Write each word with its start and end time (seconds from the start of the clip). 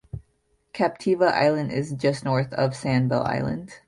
Captiva 0.73 1.31
Island 1.31 1.71
is 1.71 1.91
just 1.93 2.25
north 2.25 2.51
of 2.53 2.71
Sanibel 2.71 3.23
Island. 3.23 3.73